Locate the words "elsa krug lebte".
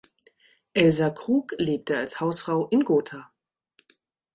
0.73-1.95